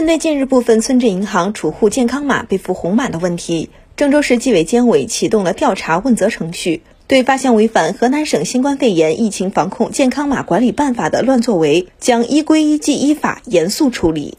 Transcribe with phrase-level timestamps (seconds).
[0.00, 14.38] 针对近日部分村镇银行储户健康码被赋红码的问题，郑州市纪委监委启动了调查问责程序，对发现违反河南省新冠肺炎疫情防控健康码管理办法的乱作为，将依规依纪依法严肃处理。